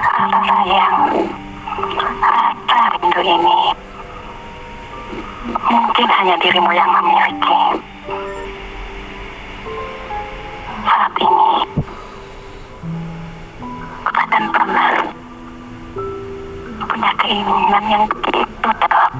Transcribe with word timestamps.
Sayang, 0.00 0.96
rasa 2.24 2.80
rindu 2.96 3.20
ini 3.20 3.58
mungkin 5.68 6.08
hanya 6.08 6.36
dirimu 6.40 6.72
yang 6.72 6.88
memiliki. 6.88 7.60
Saat 10.88 11.12
ini, 11.20 11.52
akan 14.08 14.44
pernah 14.48 14.88
punya 16.88 17.10
keinginan 17.20 17.84
yang 17.92 18.04
begitu 18.08 18.68
dalam 18.80 19.12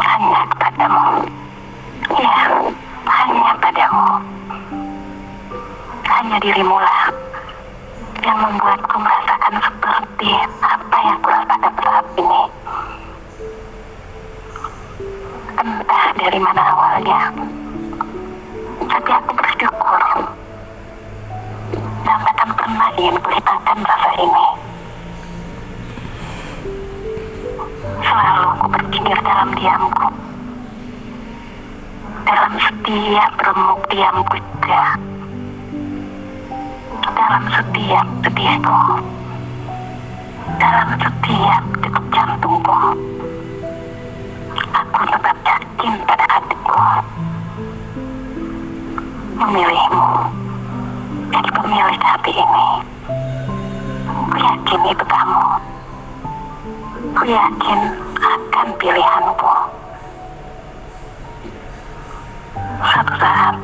hanya 0.00 0.40
kepadamu. 0.56 1.04
Ya, 2.16 2.36
hanya 3.04 3.52
padamu. 3.60 4.08
Hanya 6.08 6.36
dirimu 6.40 6.76
lah 6.80 7.17
yang 8.28 8.44
membuatku 8.44 8.96
merasakan 9.00 9.54
seperti 9.56 10.30
apa 10.60 10.98
yang 11.00 11.18
kurasakan 11.24 11.72
saat 11.80 12.06
ini. 12.20 12.42
Entah 15.56 16.04
dari 16.12 16.36
mana 16.36 16.62
awalnya, 16.76 17.20
tapi 18.84 19.10
aku 19.16 19.32
bersyukur 19.32 20.02
dan 22.04 22.20
akan 22.20 22.50
pernah 22.52 22.88
ingin 23.00 23.16
kulitakan 23.16 23.78
rasa 23.80 24.10
ini. 24.20 24.46
Selalu 28.04 28.48
ku 28.60 28.66
berpikir 28.76 29.16
dalam 29.24 29.50
diamku, 29.56 30.08
dalam 32.28 32.52
setiap 32.60 33.32
remuk 33.40 33.80
diamku 33.88 34.36
juga, 34.36 34.84
dalam 37.28 37.44
setiap 37.52 38.06
sedihku, 38.24 38.80
dalam 40.56 40.88
setiap 40.96 41.62
detak 41.84 42.04
jantungku. 42.08 42.76
Aku 44.56 45.00
tetap 45.12 45.36
yakin 45.44 45.92
pada 46.08 46.24
hatiku 46.24 46.80
memilihmu 49.44 50.08
jadi 51.28 51.50
pemilik 51.52 52.00
hati 52.00 52.32
ini. 52.32 52.68
Ku 54.08 54.36
yakin 54.40 54.80
itu 54.88 55.04
kamu. 55.04 55.44
Ku 57.12 57.22
yakin 57.28 57.80
akan 58.24 58.68
pilihanku. 58.80 59.52
Suatu 62.88 63.14
saat, 63.20 63.54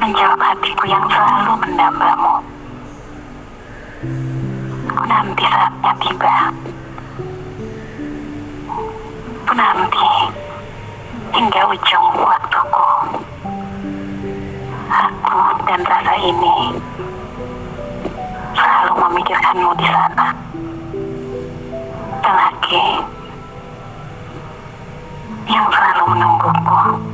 Menjawab 0.00 0.40
hatiku 0.40 0.84
yang 0.88 1.04
selalu 1.12 1.60
mendambamu. 1.60 2.40
Ku 4.96 5.04
nanti 5.04 5.44
saatnya 5.44 5.92
tiba. 6.00 6.36
Ku 9.44 9.52
nanti 9.52 10.08
hingga 11.36 11.62
ujung 11.68 12.06
waktuku. 12.16 12.88
Aku 14.88 15.38
dan 15.68 15.80
rasa 15.84 16.14
ini 16.16 16.56
selalu 18.56 18.92
memikirkanmu 19.04 19.70
di 19.76 19.84
sana. 19.84 20.28
Lagi 22.24 22.86
yang 25.44 25.66
selalu 25.68 26.04
menungguku 26.14 27.09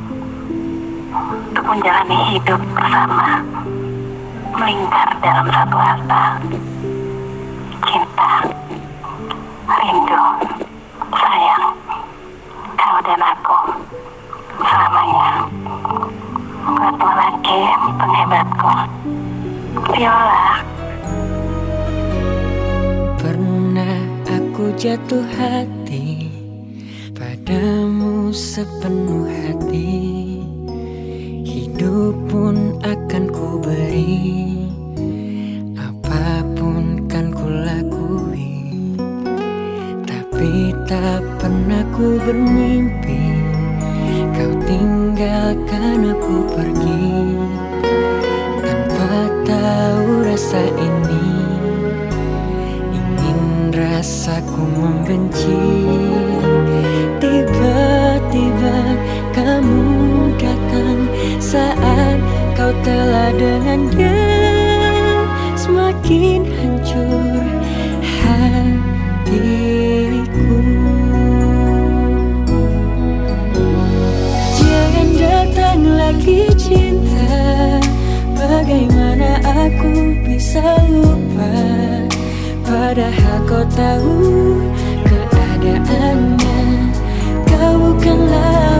menjalani 1.66 2.18
hidup 2.30 2.62
bersama 2.78 3.42
melingkar 4.54 5.10
dalam 5.18 5.46
satu 5.50 5.76
harta 5.76 6.24
cinta 7.82 8.32
rindu 9.66 10.24
sayang 11.10 11.66
kau 12.78 12.96
dan 13.02 13.20
aku 13.20 13.58
selamanya. 14.62 15.30
Buatmu 16.66 17.10
lagi 17.14 17.60
penghebatku 17.98 18.74
Viola. 19.94 20.46
Pernah 23.18 23.98
aku 24.26 24.70
jatuh 24.78 25.26
hati 25.34 26.30
Padamu 27.14 28.30
sepenuh 28.30 29.26
hati 29.30 30.15
Hidup 31.86 32.18
pun 32.26 32.82
akan 32.82 33.30
ku 33.30 33.62
beri 33.62 34.58
Apa 35.78 36.42
pun 36.58 37.06
kan 37.06 37.30
ku 37.30 37.46
lakui 37.46 38.74
Tapi 40.02 40.74
tak 40.90 41.22
pernah 41.38 41.86
ku 41.94 42.18
bermimpi. 42.18 43.22
Kau 44.34 44.52
tinggalkan 44.66 46.10
aku 46.10 46.36
pergi. 46.58 47.06
Tanpa 48.66 49.30
tahu 49.46 50.26
rasa 50.26 50.66
ini. 50.66 51.26
Ingin 52.98 53.70
rasaku 53.70 54.62
membenci 54.74 55.62
telah 62.86 63.34
dengan 63.34 63.90
dia 63.90 64.14
Semakin 65.58 66.46
hancur 66.46 67.42
hatiku. 68.22 69.42
Jangan 74.54 75.08
datang 75.18 75.82
lagi 75.98 76.46
cinta 76.54 77.82
Bagaimana 78.38 79.42
aku 79.42 80.22
bisa 80.22 80.62
lupa? 80.86 81.58
Padahal 82.62 83.38
kau 83.50 83.66
tahu 83.74 84.62
keadaannya 85.02 86.62
Kau 87.50 87.74
bukanlah 87.74 88.75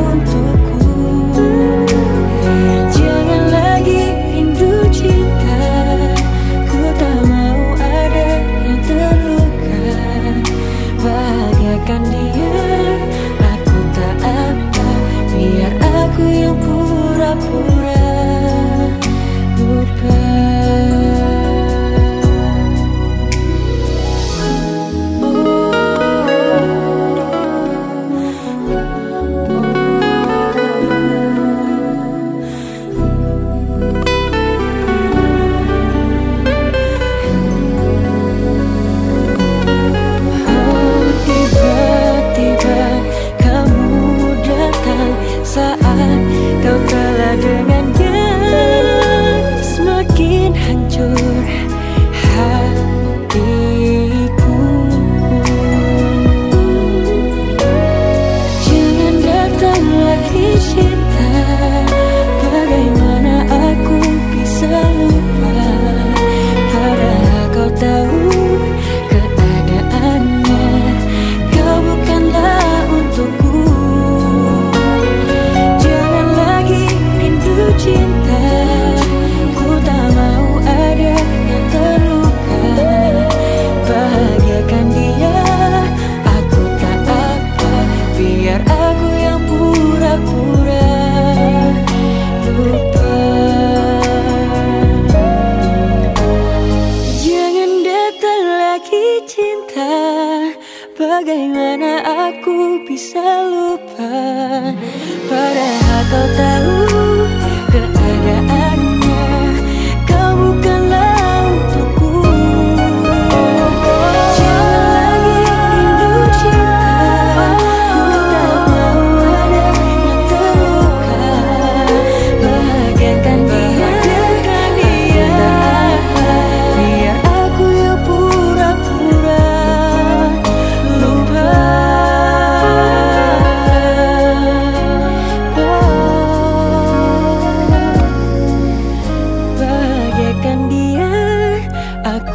pareja 105.29 105.99
total. 106.11 106.76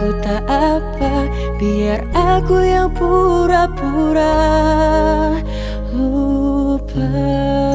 aku 0.01 0.17
tak 0.25 0.41
apa 0.49 1.29
Biar 1.61 2.01
aku 2.09 2.57
yang 2.65 2.89
pura-pura 2.89 4.33
lupa. 5.93 7.70